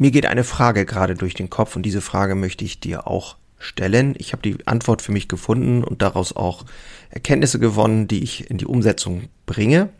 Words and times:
Mir 0.00 0.12
geht 0.12 0.24
eine 0.24 0.44
Frage 0.44 0.86
gerade 0.86 1.14
durch 1.14 1.34
den 1.34 1.50
Kopf 1.50 1.76
und 1.76 1.82
diese 1.82 2.00
Frage 2.00 2.34
möchte 2.34 2.64
ich 2.64 2.80
dir 2.80 3.06
auch 3.06 3.36
stellen. 3.58 4.14
Ich 4.16 4.32
habe 4.32 4.40
die 4.40 4.66
Antwort 4.66 5.02
für 5.02 5.12
mich 5.12 5.28
gefunden 5.28 5.84
und 5.84 6.00
daraus 6.00 6.34
auch 6.34 6.64
Erkenntnisse 7.10 7.58
gewonnen, 7.58 8.08
die 8.08 8.22
ich 8.22 8.48
in 8.48 8.56
die 8.56 8.64
Umsetzung 8.64 9.28
bringe. 9.44 9.90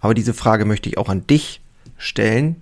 Aber 0.00 0.12
diese 0.12 0.34
Frage 0.34 0.66
möchte 0.66 0.90
ich 0.90 0.98
auch 0.98 1.08
an 1.08 1.26
dich 1.26 1.62
stellen 1.96 2.60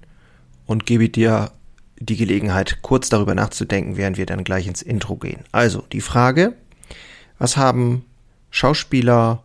und 0.65 0.87
gebe 0.87 1.09
dir 1.09 1.51
die 1.99 2.17
Gelegenheit, 2.17 2.83
kurz 2.83 3.09
darüber 3.09 3.35
nachzudenken, 3.35 3.97
während 3.97 4.17
wir 4.17 4.27
dann 4.27 4.45
gleich 4.45 4.69
ins 4.69 4.81
Intro 4.81 5.17
gehen. 5.17 5.43
Also 5.51 5.83
die 5.91 6.01
Frage, 6.01 6.55
was 7.39 7.57
haben 7.57 8.05
Schauspieler, 8.51 9.43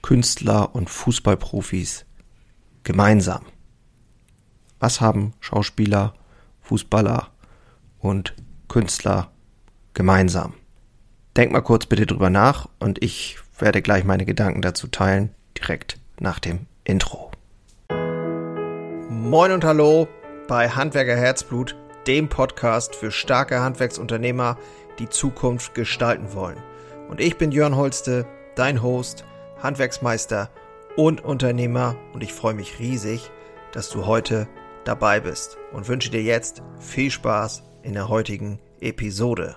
Künstler 0.00 0.74
und 0.74 0.88
Fußballprofis 0.88 2.06
gemeinsam? 2.82 3.44
Was 4.80 5.02
haben 5.02 5.34
Schauspieler, 5.40 6.14
Fußballer 6.66 7.28
und 8.00 8.34
Künstler 8.68 9.30
gemeinsam? 9.94 10.54
Denk 11.36 11.52
mal 11.52 11.60
kurz 11.60 11.86
bitte 11.86 12.06
drüber 12.06 12.30
nach 12.30 12.68
und 12.78 13.02
ich 13.02 13.38
werde 13.58 13.82
gleich 13.82 14.04
meine 14.04 14.24
Gedanken 14.24 14.62
dazu 14.62 14.88
teilen, 14.88 15.30
direkt 15.56 15.98
nach 16.18 16.38
dem 16.38 16.66
Intro. 16.84 17.30
Moin 19.08 19.52
und 19.52 19.64
hallo 19.64 20.08
bei 20.48 20.68
Handwerker 20.68 21.16
Herzblut, 21.16 21.76
dem 22.06 22.28
Podcast 22.28 22.94
für 22.96 23.10
starke 23.10 23.60
Handwerksunternehmer, 23.60 24.58
die 24.98 25.08
Zukunft 25.08 25.74
gestalten 25.74 26.34
wollen. 26.34 26.58
Und 27.08 27.20
ich 27.20 27.36
bin 27.36 27.52
Jörn 27.52 27.76
Holste, 27.76 28.26
dein 28.56 28.82
Host, 28.82 29.24
Handwerksmeister 29.62 30.50
und 30.96 31.24
Unternehmer 31.24 31.96
und 32.12 32.22
ich 32.22 32.32
freue 32.32 32.54
mich 32.54 32.78
riesig, 32.78 33.30
dass 33.72 33.88
du 33.90 34.06
heute 34.06 34.48
dabei 34.86 35.20
bist 35.20 35.58
und 35.72 35.88
wünsche 35.88 36.10
dir 36.10 36.22
jetzt 36.22 36.62
viel 36.78 37.10
Spaß 37.10 37.62
in 37.82 37.92
der 37.92 38.08
heutigen 38.08 38.60
Episode. 38.80 39.56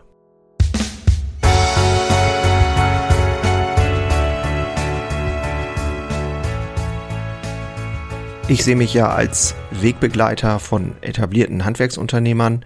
Ich 8.47 8.63
sehe 8.63 8.75
mich 8.75 8.95
ja 8.95 9.09
als 9.09 9.53
Wegbegleiter 9.69 10.59
von 10.59 10.95
etablierten 11.01 11.65
Handwerksunternehmern. 11.65 12.65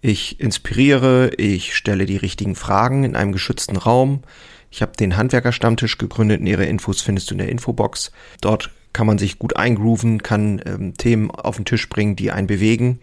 Ich 0.00 0.40
inspiriere, 0.40 1.32
ich 1.36 1.76
stelle 1.76 2.06
die 2.06 2.16
richtigen 2.16 2.54
Fragen 2.54 3.04
in 3.04 3.14
einem 3.14 3.32
geschützten 3.32 3.76
Raum. 3.76 4.22
Ich 4.70 4.80
habe 4.80 4.92
den 4.92 5.18
Handwerkerstammtisch 5.18 5.98
gegründet. 5.98 6.40
Nähere 6.40 6.64
Infos 6.64 7.02
findest 7.02 7.30
du 7.30 7.34
in 7.34 7.38
der 7.38 7.50
Infobox. 7.50 8.10
Dort 8.40 8.70
kann 8.92 9.06
man 9.06 9.18
sich 9.18 9.38
gut 9.38 9.56
eingrooven, 9.56 10.22
kann 10.22 10.60
ähm, 10.64 10.96
Themen 10.96 11.30
auf 11.30 11.56
den 11.56 11.64
Tisch 11.64 11.88
bringen, 11.88 12.16
die 12.16 12.30
einen 12.30 12.46
bewegen 12.46 13.00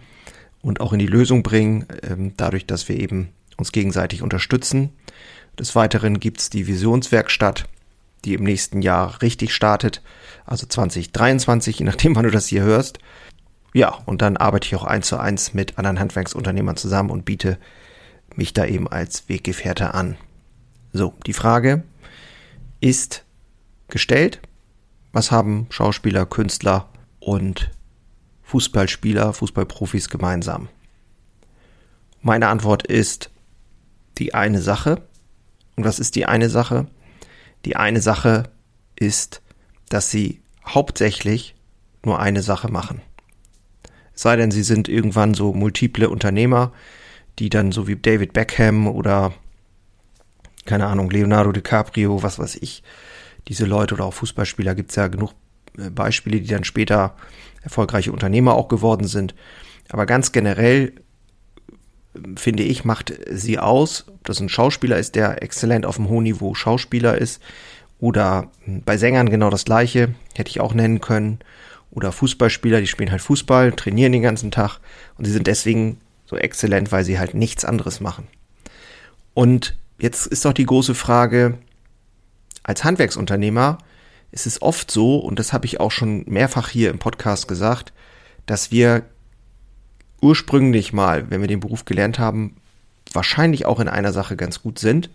und 0.61 0.81
auch 0.81 0.93
in 0.93 0.99
die 0.99 1.07
Lösung 1.07 1.43
bringen, 1.43 1.85
ähm, 2.03 2.33
dadurch, 2.37 2.65
dass 2.65 2.89
wir 2.89 2.99
eben 2.99 3.29
uns 3.57 3.71
gegenseitig 3.71 4.21
unterstützen. 4.21 4.89
Des 5.59 5.75
Weiteren 5.75 6.19
gibt's 6.19 6.49
die 6.49 6.67
Visionswerkstatt, 6.67 7.65
die 8.25 8.33
im 8.33 8.43
nächsten 8.43 8.81
Jahr 8.81 9.21
richtig 9.21 9.53
startet, 9.53 10.01
also 10.45 10.65
2023, 10.65 11.79
je 11.79 11.85
nachdem, 11.85 12.15
wann 12.15 12.23
du 12.23 12.31
das 12.31 12.47
hier 12.47 12.63
hörst. 12.63 12.99
Ja, 13.73 13.89
und 14.05 14.21
dann 14.21 14.37
arbeite 14.37 14.67
ich 14.67 14.75
auch 14.75 14.85
eins 14.85 15.07
zu 15.07 15.17
eins 15.17 15.53
mit 15.53 15.77
anderen 15.77 15.99
Handwerksunternehmern 15.99 16.77
zusammen 16.77 17.09
und 17.09 17.25
biete 17.25 17.57
mich 18.35 18.53
da 18.53 18.65
eben 18.65 18.87
als 18.87 19.27
Weggefährte 19.29 19.93
an. 19.93 20.17
So, 20.93 21.13
die 21.25 21.33
Frage 21.33 21.83
ist 22.79 23.25
gestellt. 23.89 24.39
Was 25.15 25.31
haben 25.31 25.67
Schauspieler, 25.69 26.25
Künstler 26.25 26.89
und 27.21 27.71
Fußballspieler, 28.43 29.31
Fußballprofis 29.31 30.09
gemeinsam? 30.09 30.67
Meine 32.21 32.49
Antwort 32.49 32.85
ist 32.85 33.31
die 34.17 34.33
eine 34.33 34.61
Sache. 34.61 35.03
Und 35.77 35.85
was 35.85 35.99
ist 35.99 36.17
die 36.17 36.25
eine 36.25 36.49
Sache? 36.49 36.87
Die 37.63 37.77
eine 37.77 38.01
Sache 38.01 38.49
ist, 38.97 39.41
dass 39.87 40.11
sie 40.11 40.41
hauptsächlich 40.67 41.55
nur 42.03 42.19
eine 42.19 42.41
Sache 42.43 42.69
machen. 42.69 42.99
Es 44.13 44.23
sei 44.23 44.35
denn, 44.35 44.51
sie 44.51 44.63
sind 44.63 44.89
irgendwann 44.89 45.33
so 45.33 45.53
multiple 45.53 46.09
Unternehmer, 46.09 46.73
die 47.39 47.47
dann 47.47 47.71
so 47.71 47.87
wie 47.87 47.95
David 47.95 48.33
Beckham 48.33 48.85
oder 48.85 49.31
keine 50.65 50.87
Ahnung, 50.87 51.09
Leonardo 51.09 51.53
DiCaprio, 51.53 52.21
was 52.21 52.37
weiß 52.37 52.57
ich, 52.57 52.83
diese 53.47 53.65
Leute 53.65 53.95
oder 53.95 54.05
auch 54.05 54.13
Fußballspieler 54.13 54.75
gibt 54.75 54.89
es 54.91 54.95
ja 54.95 55.07
genug 55.07 55.33
äh, 55.77 55.89
Beispiele, 55.89 56.39
die 56.39 56.47
dann 56.47 56.63
später 56.63 57.15
erfolgreiche 57.61 58.11
Unternehmer 58.11 58.55
auch 58.55 58.67
geworden 58.67 59.07
sind. 59.07 59.35
Aber 59.89 60.05
ganz 60.05 60.31
generell 60.31 60.93
finde 62.37 62.63
ich, 62.63 62.85
macht 62.85 63.13
sie 63.29 63.59
aus, 63.59 64.05
ob 64.07 64.23
das 64.23 64.39
ein 64.39 64.49
Schauspieler 64.49 64.97
ist, 64.97 65.15
der 65.15 65.43
exzellent 65.43 65.85
auf 65.85 65.99
einem 65.99 66.09
hohen 66.09 66.23
Niveau 66.23 66.53
Schauspieler 66.53 67.17
ist, 67.17 67.41
oder 67.99 68.51
bei 68.65 68.97
Sängern 68.97 69.29
genau 69.29 69.49
das 69.49 69.65
gleiche, 69.65 70.13
hätte 70.35 70.49
ich 70.49 70.59
auch 70.59 70.73
nennen 70.73 71.01
können, 71.01 71.39
oder 71.91 72.11
Fußballspieler, 72.11 72.81
die 72.81 72.87
spielen 72.87 73.11
halt 73.11 73.21
Fußball, 73.21 73.71
trainieren 73.71 74.11
den 74.11 74.21
ganzen 74.21 74.51
Tag 74.51 74.79
und 75.17 75.25
sie 75.25 75.31
sind 75.31 75.47
deswegen 75.47 75.97
so 76.25 76.35
exzellent, 76.35 76.91
weil 76.91 77.05
sie 77.05 77.19
halt 77.19 77.33
nichts 77.33 77.63
anderes 77.63 78.01
machen. 78.01 78.27
Und 79.33 79.77
jetzt 79.97 80.27
ist 80.27 80.43
doch 80.43 80.53
die 80.53 80.65
große 80.65 80.93
Frage, 80.95 81.57
als 82.65 82.83
Handwerksunternehmer 82.83 83.77
ist 84.31 84.47
es 84.47 84.61
oft 84.61 84.89
so, 84.89 85.17
und 85.19 85.37
das 85.37 85.53
habe 85.53 85.67
ich 85.67 85.79
auch 85.79 85.91
schon 85.91 86.23
mehrfach 86.25 86.69
hier 86.69 86.89
im 86.89 86.97
Podcast 86.97 87.47
gesagt, 87.47 87.93
dass 88.47 88.71
wir 88.71 89.03
ursprünglich 90.19 90.91
mal, 90.91 91.29
wenn 91.29 91.41
wir 91.41 91.47
den 91.47 91.59
Beruf 91.59 91.85
gelernt 91.85 92.17
haben, 92.17 92.57
wahrscheinlich 93.13 93.67
auch 93.67 93.79
in 93.79 93.87
einer 93.87 94.11
Sache 94.11 94.35
ganz 94.35 94.63
gut 94.63 94.79
sind, 94.79 95.11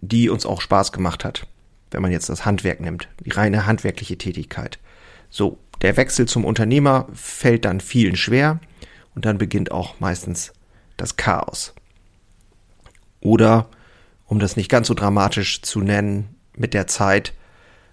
die 0.00 0.30
uns 0.30 0.46
auch 0.46 0.62
Spaß 0.62 0.92
gemacht 0.92 1.24
hat, 1.24 1.46
wenn 1.90 2.00
man 2.00 2.10
jetzt 2.10 2.30
das 2.30 2.46
Handwerk 2.46 2.80
nimmt, 2.80 3.08
die 3.20 3.30
reine 3.30 3.66
handwerkliche 3.66 4.16
Tätigkeit. 4.16 4.78
So, 5.28 5.58
der 5.82 5.98
Wechsel 5.98 6.26
zum 6.26 6.46
Unternehmer 6.46 7.06
fällt 7.12 7.66
dann 7.66 7.80
vielen 7.80 8.16
schwer 8.16 8.60
und 9.14 9.26
dann 9.26 9.36
beginnt 9.36 9.72
auch 9.72 10.00
meistens 10.00 10.54
das 10.96 11.16
Chaos. 11.16 11.74
Oder, 13.20 13.68
um 14.28 14.38
das 14.38 14.56
nicht 14.56 14.70
ganz 14.70 14.86
so 14.86 14.94
dramatisch 14.94 15.62
zu 15.62 15.80
nennen, 15.80 16.36
mit 16.56 16.72
der 16.72 16.86
Zeit 16.86 17.32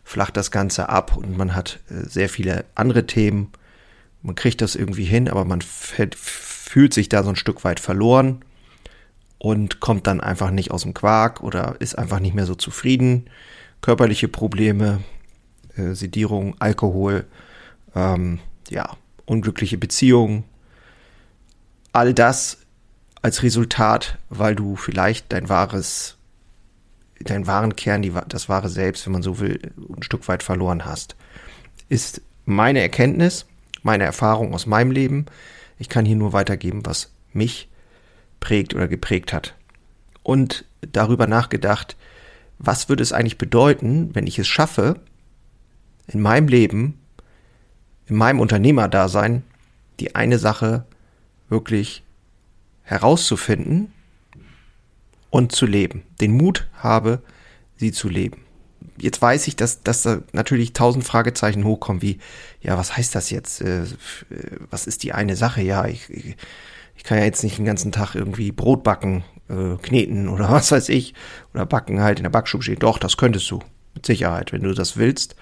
flacht 0.04 0.38
das 0.38 0.52
Ganze 0.52 0.90
ab 0.90 1.18
und 1.18 1.36
man 1.36 1.56
hat 1.56 1.80
äh, 1.90 2.08
sehr 2.08 2.30
viele 2.30 2.66
andere 2.76 3.08
Themen 3.08 3.52
man 4.26 4.34
kriegt 4.34 4.62
das 4.62 4.76
irgendwie 4.76 5.06
hin, 5.06 5.30
aber 5.30 5.46
man 5.46 5.62
fühlt 5.62 6.94
sich 6.96 7.10
da 7.10 7.24
so 7.24 7.30
ein 7.30 7.36
Stück 7.36 7.64
weit 7.64 7.80
verloren 7.80 8.44
und 9.38 9.80
kommt 9.80 10.08
dann 10.08 10.20
einfach 10.20 10.50
nicht 10.50 10.72
aus 10.72 10.82
dem 10.82 10.96
Quark 10.96 11.44
oder 11.44 11.76
ist 11.80 11.96
einfach 11.96 12.20
nicht 12.20 12.34
mehr 12.34 12.48
so 12.48 12.56
zufrieden. 12.56 13.30
Körperliche 13.82 14.28
Probleme, 14.28 15.04
äh, 15.76 15.94
Sedierung, 15.94 16.56
Alkohol, 16.58 17.26
ähm, 17.94 18.40
ja, 18.70 18.98
unglückliche 19.26 19.78
Beziehungen. 19.78 20.44
All 21.94 22.16
das 22.16 22.58
als 23.22 23.44
Resultat, 23.44 24.18
weil 24.30 24.56
du 24.56 24.76
vielleicht 24.76 25.32
dein 25.34 25.50
wahres, 25.50 26.18
deinen 27.20 27.48
wahren 27.48 27.76
Kern, 27.76 28.02
die, 28.02 28.14
das 28.28 28.50
wahre 28.50 28.70
Selbst, 28.70 29.06
wenn 29.06 29.14
man 29.14 29.24
so 29.24 29.40
will, 29.40 29.60
ein 29.96 30.04
Stück 30.04 30.28
weit 30.28 30.44
verloren 30.44 30.86
hast. 30.86 31.16
Ist 31.90 32.22
meine 32.46 32.82
Erkenntnis 32.82 33.46
meine 33.86 34.04
Erfahrung 34.04 34.54
aus 34.54 34.66
meinem 34.66 34.90
Leben. 34.90 35.28
Ich 35.78 35.90
kann 35.90 36.06
hier 36.06 36.16
nur 36.16 36.34
weitergeben, 36.34 36.86
was 36.86 37.12
mich 37.34 37.70
prägt 38.40 38.74
oder 38.74 38.88
geprägt 38.88 39.32
hat. 39.32 39.54
Und 40.24 40.66
darüber 40.82 41.28
nachgedacht, 41.28 41.96
was 42.58 42.90
würde 42.90 43.04
es 43.04 43.14
eigentlich 43.14 43.38
bedeuten, 43.38 44.10
wenn 44.14 44.26
ich 44.26 44.40
es 44.40 44.48
schaffe, 44.48 45.00
in 46.08 46.20
meinem 46.20 46.48
Leben, 46.48 47.00
in 48.08 48.16
meinem 48.16 48.40
Unternehmerdasein, 48.40 49.44
die 50.00 50.16
eine 50.16 50.40
Sache 50.40 50.86
wirklich 51.48 52.04
herauszufinden 52.82 53.94
und 55.36 55.52
zu 55.52 55.66
leben, 55.66 56.04
den 56.22 56.32
Mut 56.32 56.68
habe, 56.74 57.22
sie 57.78 57.92
zu 57.92 58.10
leben 58.10 58.46
jetzt 58.98 59.22
weiß 59.22 59.48
ich, 59.48 59.56
dass, 59.56 59.82
dass 59.82 60.04
da 60.04 60.20
natürlich 60.32 60.74
tausend 60.74 61.06
Fragezeichen 61.06 61.64
hochkommen, 61.64 62.02
wie, 62.02 62.20
ja, 62.62 62.78
was 62.78 62.96
heißt 62.96 63.16
das 63.16 63.30
jetzt? 63.30 63.62
Äh, 63.62 63.84
was 64.70 64.88
ist 64.88 65.04
die 65.04 65.14
eine 65.14 65.36
Sache? 65.36 65.62
Ja, 65.62 65.86
ich, 65.86 66.10
ich 66.10 67.04
kann 67.04 67.18
ja 67.18 67.26
jetzt 67.26 67.44
nicht 67.44 67.58
den 67.58 67.66
ganzen 67.66 67.92
Tag 67.92 68.16
irgendwie 68.16 68.52
Brot 68.52 68.84
backen, 68.84 69.24
äh, 69.50 69.76
kneten 69.82 70.30
oder 70.30 70.50
was 70.52 70.72
weiß 70.72 70.90
ich, 70.90 71.14
oder 71.54 71.66
backen 71.66 72.02
halt 72.02 72.20
in 72.20 72.24
der 72.24 72.30
Backstube 72.30 72.64
stehen. 72.64 72.80
Doch, 72.80 72.98
das 72.98 73.18
könntest 73.18 73.50
du, 73.52 73.60
mit 73.94 74.06
Sicherheit. 74.06 74.52
Wenn 74.52 74.64
du 74.64 74.74
das 74.74 74.98
willst, 74.98 75.36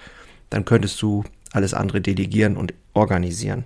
dann 0.50 0.66
könntest 0.66 1.02
du 1.02 1.24
alles 1.52 1.74
andere 1.74 2.02
delegieren 2.02 2.58
und 2.58 2.74
organisieren. 2.94 3.66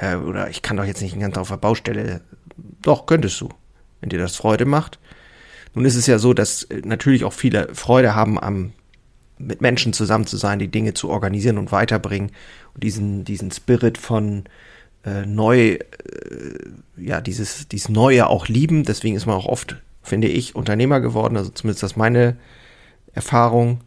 Äh, 0.00 0.16
oder 0.16 0.48
ich 0.50 0.62
kann 0.62 0.76
doch 0.76 0.84
jetzt 0.84 1.02
nicht 1.02 1.14
den 1.14 1.20
ganzen 1.20 1.34
Tag 1.34 1.42
auf 1.42 1.48
der 1.48 1.56
Baustelle. 1.56 2.20
Doch, 2.82 3.06
könntest 3.06 3.40
du, 3.40 3.48
wenn 4.00 4.10
dir 4.10 4.18
das 4.18 4.36
Freude 4.36 4.64
macht. 4.64 4.98
Nun 5.74 5.84
ist 5.84 5.96
es 5.96 6.06
ja 6.06 6.18
so, 6.18 6.34
dass 6.34 6.64
äh, 6.64 6.82
natürlich 6.84 7.24
auch 7.24 7.32
viele 7.32 7.74
Freude 7.74 8.14
haben 8.14 8.38
am 8.38 8.72
mit 9.38 9.60
Menschen 9.60 9.92
zusammen 9.92 10.26
zu 10.26 10.36
sein, 10.36 10.58
die 10.58 10.68
Dinge 10.68 10.94
zu 10.94 11.10
organisieren 11.10 11.58
und 11.58 11.72
weiterbringen 11.72 12.30
und 12.74 12.82
diesen, 12.82 13.24
diesen 13.24 13.50
Spirit 13.50 13.98
von 13.98 14.44
äh, 15.04 15.26
neu, 15.26 15.72
äh, 15.72 15.78
ja, 16.96 17.20
dieses, 17.20 17.68
dieses 17.68 17.88
Neue 17.88 18.28
auch 18.28 18.48
lieben. 18.48 18.84
Deswegen 18.84 19.16
ist 19.16 19.26
man 19.26 19.36
auch 19.36 19.46
oft, 19.46 19.76
finde 20.02 20.28
ich, 20.28 20.54
Unternehmer 20.54 21.00
geworden. 21.00 21.36
Also 21.36 21.50
zumindest 21.50 21.82
das 21.82 21.96
meine 21.96 22.36
Erfahrung, 23.12 23.80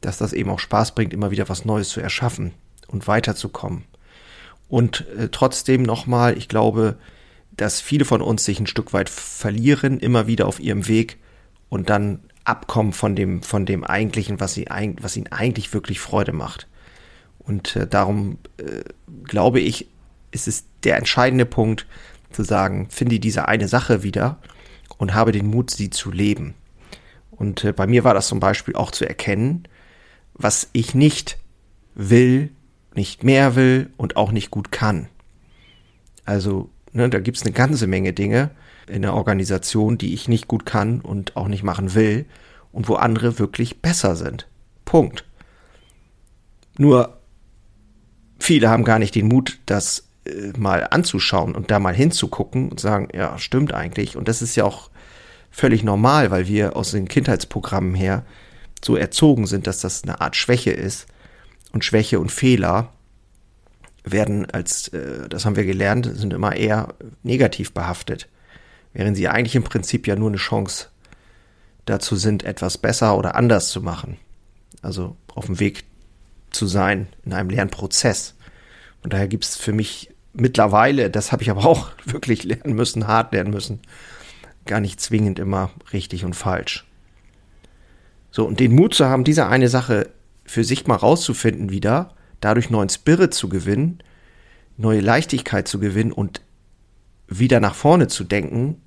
dass 0.00 0.18
das 0.18 0.32
eben 0.32 0.50
auch 0.50 0.58
Spaß 0.58 0.94
bringt, 0.94 1.12
immer 1.12 1.30
wieder 1.30 1.48
was 1.48 1.64
Neues 1.64 1.90
zu 1.90 2.00
erschaffen 2.00 2.52
und 2.88 3.06
weiterzukommen. 3.06 3.84
Und 4.68 5.06
äh, 5.16 5.28
trotzdem 5.30 5.82
nochmal, 5.82 6.36
ich 6.36 6.48
glaube, 6.48 6.96
dass 7.56 7.80
viele 7.80 8.04
von 8.04 8.20
uns 8.20 8.44
sich 8.44 8.58
ein 8.58 8.66
Stück 8.66 8.92
weit 8.92 9.08
verlieren, 9.08 10.00
immer 10.00 10.26
wieder 10.26 10.46
auf 10.46 10.60
ihrem 10.60 10.88
Weg 10.88 11.18
und 11.68 11.90
dann 11.90 12.20
abkommen 12.44 12.92
von 12.92 13.16
dem, 13.16 13.42
von 13.42 13.66
dem 13.66 13.84
eigentlichen, 13.84 14.40
was, 14.40 14.54
sie, 14.54 14.66
was 15.00 15.16
ihnen 15.16 15.32
eigentlich 15.32 15.74
wirklich 15.74 16.00
Freude 16.00 16.32
macht. 16.32 16.68
Und 17.38 17.76
äh, 17.76 17.86
darum 17.86 18.38
äh, 18.58 18.82
glaube 19.24 19.60
ich, 19.60 19.88
ist 20.30 20.48
es 20.48 20.64
der 20.84 20.96
entscheidende 20.96 21.46
Punkt 21.46 21.86
zu 22.30 22.42
sagen, 22.42 22.88
finde 22.90 23.18
diese 23.18 23.48
eine 23.48 23.68
Sache 23.68 24.02
wieder 24.02 24.38
und 24.98 25.14
habe 25.14 25.32
den 25.32 25.46
Mut, 25.46 25.70
sie 25.70 25.90
zu 25.90 26.10
leben. 26.10 26.54
Und 27.30 27.64
äh, 27.64 27.72
bei 27.72 27.86
mir 27.86 28.04
war 28.04 28.14
das 28.14 28.28
zum 28.28 28.40
Beispiel 28.40 28.74
auch 28.76 28.90
zu 28.90 29.08
erkennen, 29.08 29.68
was 30.34 30.68
ich 30.72 30.94
nicht 30.94 31.38
will, 31.94 32.50
nicht 32.94 33.24
mehr 33.24 33.56
will 33.56 33.90
und 33.96 34.16
auch 34.16 34.32
nicht 34.32 34.50
gut 34.50 34.72
kann. 34.72 35.08
Also, 36.24 36.70
ne, 36.92 37.08
da 37.08 37.20
gibt's 37.20 37.42
eine 37.42 37.52
ganze 37.52 37.86
Menge 37.86 38.12
Dinge 38.12 38.50
in 38.88 39.02
der 39.02 39.14
Organisation, 39.14 39.98
die 39.98 40.14
ich 40.14 40.28
nicht 40.28 40.48
gut 40.48 40.66
kann 40.66 41.00
und 41.00 41.36
auch 41.36 41.48
nicht 41.48 41.62
machen 41.62 41.94
will 41.94 42.26
und 42.72 42.88
wo 42.88 42.94
andere 42.94 43.38
wirklich 43.38 43.80
besser 43.80 44.16
sind. 44.16 44.46
Punkt. 44.84 45.24
Nur 46.78 47.18
viele 48.38 48.68
haben 48.68 48.84
gar 48.84 48.98
nicht 48.98 49.14
den 49.14 49.28
Mut, 49.28 49.58
das 49.66 50.08
äh, 50.24 50.52
mal 50.58 50.86
anzuschauen 50.90 51.54
und 51.54 51.70
da 51.70 51.78
mal 51.78 51.94
hinzugucken 51.94 52.70
und 52.70 52.80
sagen, 52.80 53.08
ja, 53.14 53.38
stimmt 53.38 53.72
eigentlich. 53.72 54.16
Und 54.16 54.28
das 54.28 54.42
ist 54.42 54.56
ja 54.56 54.64
auch 54.64 54.90
völlig 55.50 55.82
normal, 55.82 56.30
weil 56.30 56.46
wir 56.46 56.76
aus 56.76 56.90
den 56.90 57.08
Kindheitsprogrammen 57.08 57.94
her 57.94 58.24
so 58.84 58.96
erzogen 58.96 59.46
sind, 59.46 59.66
dass 59.66 59.80
das 59.80 60.02
eine 60.02 60.20
Art 60.20 60.36
Schwäche 60.36 60.70
ist. 60.70 61.06
Und 61.72 61.84
Schwäche 61.84 62.20
und 62.20 62.30
Fehler 62.30 62.92
werden 64.04 64.46
als, 64.50 64.88
äh, 64.88 65.28
das 65.28 65.44
haben 65.44 65.56
wir 65.56 65.64
gelernt, 65.64 66.08
sind 66.14 66.32
immer 66.32 66.54
eher 66.54 66.94
negativ 67.22 67.72
behaftet. 67.72 68.28
Während 68.96 69.14
sie 69.14 69.28
eigentlich 69.28 69.54
im 69.54 69.62
Prinzip 69.62 70.06
ja 70.06 70.16
nur 70.16 70.30
eine 70.30 70.38
Chance 70.38 70.86
dazu 71.84 72.16
sind, 72.16 72.44
etwas 72.44 72.78
besser 72.78 73.18
oder 73.18 73.34
anders 73.34 73.68
zu 73.68 73.82
machen. 73.82 74.16
Also 74.80 75.16
auf 75.34 75.46
dem 75.46 75.60
Weg 75.60 75.84
zu 76.50 76.66
sein 76.66 77.06
in 77.22 77.34
einem 77.34 77.50
Lernprozess. 77.50 78.36
Und 79.02 79.12
daher 79.12 79.28
gibt 79.28 79.44
es 79.44 79.58
für 79.58 79.74
mich 79.74 80.14
mittlerweile, 80.32 81.10
das 81.10 81.30
habe 81.30 81.42
ich 81.42 81.50
aber 81.50 81.66
auch 81.66 81.90
wirklich 82.06 82.42
lernen 82.44 82.72
müssen, 82.74 83.06
hart 83.06 83.34
lernen 83.34 83.50
müssen, 83.50 83.80
gar 84.64 84.80
nicht 84.80 84.98
zwingend 84.98 85.38
immer 85.38 85.72
richtig 85.92 86.24
und 86.24 86.32
falsch. 86.32 86.86
So, 88.30 88.46
und 88.46 88.60
den 88.60 88.74
Mut 88.74 88.94
zu 88.94 89.04
haben, 89.04 89.24
diese 89.24 89.46
eine 89.46 89.68
Sache 89.68 90.08
für 90.46 90.64
sich 90.64 90.86
mal 90.86 90.96
rauszufinden 90.96 91.68
wieder, 91.68 92.14
dadurch 92.40 92.70
neuen 92.70 92.88
Spirit 92.88 93.34
zu 93.34 93.50
gewinnen, 93.50 93.98
neue 94.78 95.00
Leichtigkeit 95.00 95.68
zu 95.68 95.80
gewinnen 95.80 96.12
und 96.12 96.40
wieder 97.28 97.60
nach 97.60 97.74
vorne 97.74 98.08
zu 98.08 98.24
denken 98.24 98.80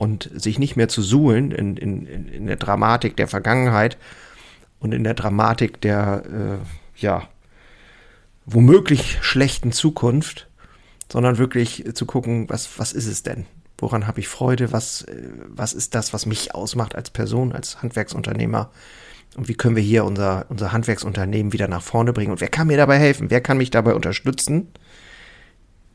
und 0.00 0.30
sich 0.34 0.58
nicht 0.58 0.76
mehr 0.76 0.88
zu 0.88 1.02
suhlen 1.02 1.50
in, 1.52 1.76
in, 1.76 2.06
in 2.06 2.46
der 2.46 2.56
Dramatik 2.56 3.18
der 3.18 3.28
Vergangenheit 3.28 3.98
und 4.78 4.92
in 4.92 5.04
der 5.04 5.12
Dramatik 5.12 5.78
der, 5.82 6.22
äh, 6.24 7.02
ja, 7.02 7.28
womöglich 8.46 9.18
schlechten 9.20 9.72
Zukunft, 9.72 10.48
sondern 11.12 11.36
wirklich 11.36 11.84
zu 11.92 12.06
gucken, 12.06 12.48
was, 12.48 12.78
was 12.78 12.94
ist 12.94 13.08
es 13.08 13.22
denn? 13.24 13.44
Woran 13.76 14.06
habe 14.06 14.20
ich 14.20 14.28
Freude? 14.28 14.72
Was, 14.72 15.02
äh, 15.02 15.22
was 15.48 15.74
ist 15.74 15.94
das, 15.94 16.14
was 16.14 16.24
mich 16.24 16.54
ausmacht 16.54 16.94
als 16.94 17.10
Person, 17.10 17.52
als 17.52 17.82
Handwerksunternehmer? 17.82 18.70
Und 19.36 19.48
wie 19.48 19.54
können 19.54 19.76
wir 19.76 19.82
hier 19.82 20.06
unser, 20.06 20.46
unser 20.48 20.72
Handwerksunternehmen 20.72 21.52
wieder 21.52 21.68
nach 21.68 21.82
vorne 21.82 22.14
bringen? 22.14 22.32
Und 22.32 22.40
wer 22.40 22.48
kann 22.48 22.68
mir 22.68 22.78
dabei 22.78 22.96
helfen? 22.96 23.28
Wer 23.30 23.42
kann 23.42 23.58
mich 23.58 23.70
dabei 23.70 23.94
unterstützen? 23.94 24.68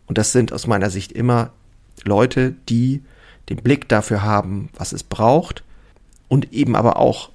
Und 0.06 0.20
das 0.20 0.32
sind 0.32 0.54
aus 0.54 0.68
meiner 0.68 0.92
Sicht 0.92 1.12
immer 1.12 1.54
Leute, 2.04 2.54
die 2.70 3.02
den 3.50 3.58
Blick 3.58 3.88
dafür 3.90 4.24
haben, 4.24 4.70
was 4.76 4.92
es 4.92 5.04
braucht 5.04 5.64
und 6.28 6.54
eben 6.54 6.76
aber 6.76 6.98
auch 6.98 7.30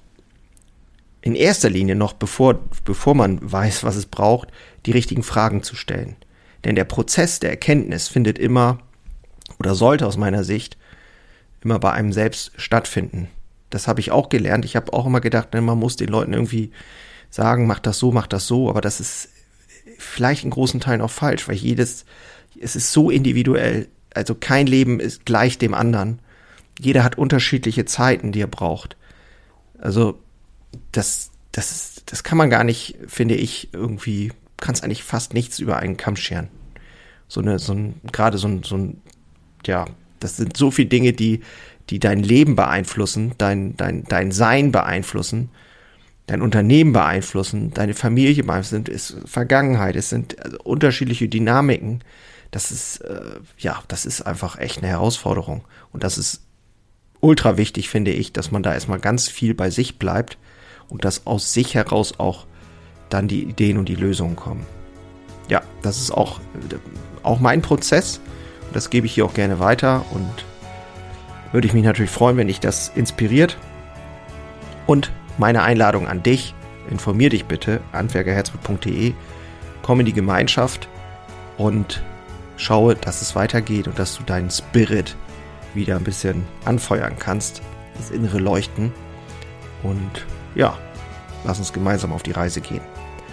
in 1.21 1.35
erster 1.35 1.69
Linie 1.69 1.95
noch, 1.95 2.13
bevor, 2.13 2.59
bevor 2.83 3.15
man 3.15 3.39
weiß, 3.41 3.83
was 3.83 3.95
es 3.95 4.07
braucht, 4.07 4.49
die 4.85 4.91
richtigen 4.91 5.23
Fragen 5.23 5.63
zu 5.63 5.75
stellen. 5.75 6.15
Denn 6.63 6.75
der 6.75 6.85
Prozess 6.85 7.39
der 7.39 7.51
Erkenntnis 7.51 8.07
findet 8.07 8.39
immer 8.39 8.79
oder 9.59 9.75
sollte 9.75 10.07
aus 10.07 10.17
meiner 10.17 10.43
Sicht 10.43 10.77
immer 11.63 11.79
bei 11.79 11.91
einem 11.91 12.11
selbst 12.11 12.51
stattfinden. 12.57 13.27
Das 13.69 13.87
habe 13.87 13.99
ich 13.99 14.11
auch 14.11 14.29
gelernt. 14.29 14.65
Ich 14.65 14.75
habe 14.75 14.93
auch 14.93 15.05
immer 15.05 15.21
gedacht, 15.21 15.53
ne, 15.53 15.61
man 15.61 15.77
muss 15.77 15.95
den 15.95 16.09
Leuten 16.09 16.33
irgendwie 16.33 16.71
sagen, 17.29 17.67
mach 17.67 17.79
das 17.79 17.99
so, 17.99 18.11
mach 18.11 18.27
das 18.27 18.47
so, 18.47 18.69
aber 18.69 18.81
das 18.81 18.99
ist 18.99 19.29
vielleicht 19.97 20.43
in 20.43 20.49
großen 20.49 20.79
Teilen 20.79 21.01
auch 21.01 21.11
falsch, 21.11 21.47
weil 21.47 21.55
jedes, 21.55 22.05
es 22.59 22.75
ist 22.75 22.91
so 22.91 23.09
individuell. 23.09 23.87
Also 24.13 24.35
kein 24.35 24.67
Leben 24.67 24.99
ist 24.99 25.25
gleich 25.25 25.57
dem 25.57 25.73
anderen. 25.73 26.19
Jeder 26.79 27.03
hat 27.03 27.17
unterschiedliche 27.17 27.85
Zeiten, 27.85 28.31
die 28.31 28.41
er 28.41 28.47
braucht. 28.47 28.97
Also 29.79 30.19
das, 30.91 31.31
das, 31.51 32.03
das 32.05 32.23
kann 32.23 32.37
man 32.37 32.49
gar 32.49 32.63
nicht, 32.63 32.97
finde 33.07 33.35
ich, 33.35 33.69
irgendwie, 33.73 34.31
kannst 34.57 34.83
eigentlich 34.83 35.03
fast 35.03 35.33
nichts 35.33 35.59
über 35.59 35.77
einen 35.77 35.97
Kamm 35.97 36.15
scheren. 36.15 36.49
So 37.27 37.41
eine, 37.41 37.59
so 37.59 37.73
ein, 37.73 38.01
gerade 38.11 38.37
so 38.37 38.47
ein, 38.47 38.63
so 38.63 38.77
ein, 38.77 39.01
ja, 39.65 39.85
das 40.19 40.37
sind 40.37 40.57
so 40.57 40.71
viele 40.71 40.89
Dinge, 40.89 41.13
die, 41.13 41.41
die 41.89 41.99
dein 41.99 42.23
Leben 42.23 42.55
beeinflussen, 42.55 43.33
dein, 43.37 43.75
dein, 43.77 44.03
dein 44.03 44.31
Sein 44.31 44.71
beeinflussen, 44.71 45.49
dein 46.27 46.41
Unternehmen 46.41 46.93
beeinflussen, 46.93 47.73
deine 47.73 47.93
Familie 47.93 48.43
beeinflussen, 48.43 48.85
es 48.87 49.11
ist 49.11 49.29
Vergangenheit, 49.29 49.95
es 49.95 50.09
sind 50.09 50.41
also 50.43 50.57
unterschiedliche 50.63 51.27
Dynamiken. 51.27 52.03
Das 52.51 52.71
ist, 52.71 52.97
äh, 52.97 53.39
ja, 53.57 53.81
das 53.87 54.05
ist 54.05 54.21
einfach 54.21 54.59
echt 54.59 54.79
eine 54.79 54.87
Herausforderung. 54.87 55.63
Und 55.91 56.03
das 56.03 56.17
ist 56.17 56.41
ultra 57.21 57.57
wichtig, 57.57 57.89
finde 57.89 58.11
ich, 58.11 58.33
dass 58.33 58.51
man 58.51 58.63
da 58.63 58.73
erstmal 58.73 58.99
ganz 58.99 59.29
viel 59.29 59.53
bei 59.53 59.69
sich 59.69 59.97
bleibt 59.97 60.37
und 60.89 61.05
dass 61.05 61.25
aus 61.25 61.53
sich 61.53 61.75
heraus 61.75 62.19
auch 62.19 62.45
dann 63.09 63.27
die 63.27 63.43
Ideen 63.43 63.77
und 63.77 63.87
die 63.87 63.95
Lösungen 63.95 64.35
kommen. 64.35 64.65
Ja, 65.49 65.61
das 65.81 66.01
ist 66.01 66.11
auch, 66.11 66.39
auch 67.23 67.39
mein 67.39 67.61
Prozess 67.61 68.19
und 68.67 68.75
das 68.75 68.89
gebe 68.89 69.05
ich 69.05 69.13
hier 69.13 69.25
auch 69.25 69.33
gerne 69.33 69.59
weiter 69.59 70.05
und 70.11 70.45
würde 71.51 71.67
ich 71.67 71.73
mich 71.73 71.83
natürlich 71.83 72.11
freuen, 72.11 72.37
wenn 72.37 72.47
dich 72.47 72.59
das 72.59 72.89
inspiriert. 72.95 73.57
Und 74.87 75.11
meine 75.37 75.63
Einladung 75.63 76.07
an 76.07 76.23
dich, 76.23 76.53
informier 76.89 77.29
dich 77.29 77.45
bitte, 77.45 77.81
handwerkerherzblut.de, 77.93 79.13
komm 79.81 79.99
in 79.99 80.05
die 80.05 80.13
Gemeinschaft 80.13 80.87
und 81.57 82.01
schaue, 82.61 82.95
dass 82.95 83.21
es 83.21 83.35
weitergeht 83.35 83.87
und 83.87 83.97
dass 83.97 84.15
du 84.15 84.23
deinen 84.23 84.51
Spirit 84.51 85.15
wieder 85.73 85.95
ein 85.95 86.03
bisschen 86.03 86.45
anfeuern 86.65 87.15
kannst, 87.17 87.61
das 87.97 88.11
innere 88.11 88.37
Leuchten. 88.37 88.91
Und 89.83 90.25
ja, 90.55 90.77
lass 91.43 91.59
uns 91.59 91.73
gemeinsam 91.73 92.13
auf 92.13 92.23
die 92.23 92.31
Reise 92.31 92.61
gehen. 92.61 92.81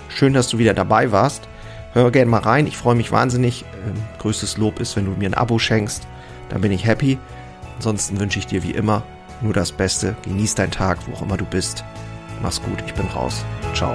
Schön, 0.08 0.32
dass 0.32 0.48
du 0.48 0.58
wieder 0.58 0.74
dabei 0.74 1.12
warst. 1.12 1.48
Hör 1.92 2.10
gerne 2.10 2.30
mal 2.30 2.40
rein. 2.40 2.66
Ich 2.66 2.76
freue 2.76 2.94
mich 2.94 3.12
wahnsinnig. 3.12 3.64
Ähm, 3.86 3.94
größtes 4.18 4.56
Lob 4.56 4.80
ist, 4.80 4.96
wenn 4.96 5.04
du 5.04 5.12
mir 5.12 5.28
ein 5.28 5.34
Abo 5.34 5.58
schenkst. 5.58 6.06
Dann 6.48 6.60
bin 6.60 6.72
ich 6.72 6.86
happy. 6.86 7.18
Ansonsten 7.76 8.18
wünsche 8.18 8.38
ich 8.38 8.46
dir 8.46 8.62
wie 8.62 8.72
immer 8.72 9.02
nur 9.40 9.52
das 9.52 9.72
Beste. 9.72 10.16
Genieß 10.22 10.54
deinen 10.54 10.70
Tag, 10.70 10.98
wo 11.06 11.14
auch 11.14 11.22
immer 11.22 11.36
du 11.36 11.44
bist. 11.44 11.84
Mach's 12.42 12.62
gut. 12.62 12.82
Ich 12.86 12.94
bin 12.94 13.06
raus. 13.06 13.44
Ciao. 13.74 13.94